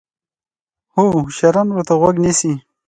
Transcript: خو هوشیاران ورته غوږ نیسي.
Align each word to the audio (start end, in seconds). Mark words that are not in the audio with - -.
خو 0.91 1.03
هوشیاران 1.15 1.67
ورته 1.71 1.93
غوږ 1.99 2.15
نیسي. 2.23 2.51